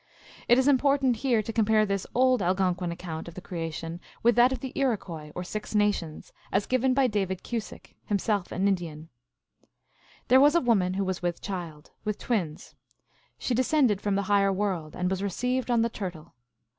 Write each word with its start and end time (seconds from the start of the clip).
1 0.47 0.47
It 0.49 0.57
is 0.57 0.67
important 0.67 1.17
here 1.17 1.43
to 1.43 1.53
compare 1.53 1.85
this 1.85 2.07
old 2.15 2.41
Algonquin 2.41 2.91
account 2.91 3.27
of 3.27 3.35
the 3.35 3.39
Creation 3.39 4.01
with 4.23 4.35
that 4.35 4.51
of 4.51 4.59
the 4.59 4.71
Iroquois, 4.73 5.31
or 5.35 5.43
Six 5.43 5.75
Nations, 5.75 6.33
as 6.51 6.65
given 6.65 6.95
by 6.95 7.05
David 7.05 7.43
Cusick, 7.43 7.93
himself 8.05 8.51
an 8.51 8.67
Indian:" 8.67 9.09
There 10.27 10.41
was 10.41 10.55
a 10.55 10.59
woman 10.59 10.95
who 10.95 11.05
was 11.05 11.21
with 11.21 11.39
child, 11.39 11.91
with 12.03 12.17
twins. 12.17 12.73
She 13.37 13.53
descended 13.53 14.01
from 14.01 14.15
the 14.15 14.23
higher 14.25 14.51
world, 14.51 14.95
and 14.95 15.07
was 15.07 15.21
received 15.21 15.69
on 15.69 15.83
the 15.83 15.89
turtle. 15.89 16.33